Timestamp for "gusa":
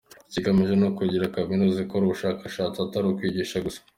3.65-3.79